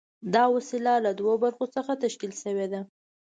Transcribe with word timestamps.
دا 0.33 0.43
وسیله 0.55 0.93
له 1.05 1.11
دوو 1.19 1.33
برخو 1.43 1.65
څخه 1.75 1.91
تشکیل 2.03 2.33
شوې 2.41 2.67
ده. 2.73 2.81